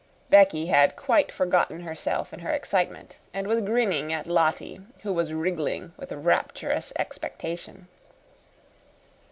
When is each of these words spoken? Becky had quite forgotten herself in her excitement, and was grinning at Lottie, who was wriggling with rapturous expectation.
Becky 0.31 0.65
had 0.65 0.95
quite 0.95 1.31
forgotten 1.31 1.81
herself 1.81 2.33
in 2.33 2.39
her 2.39 2.49
excitement, 2.49 3.19
and 3.35 3.45
was 3.45 3.61
grinning 3.61 4.11
at 4.11 4.25
Lottie, 4.25 4.81
who 5.03 5.13
was 5.13 5.31
wriggling 5.31 5.93
with 5.95 6.11
rapturous 6.11 6.91
expectation. 6.97 7.87